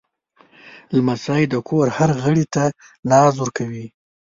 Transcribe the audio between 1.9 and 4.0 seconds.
هر غړي ته ناز ورکوي.